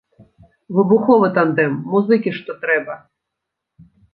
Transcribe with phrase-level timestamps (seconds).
[0.77, 2.99] Выбуховы тандэм, музыкі што трэба!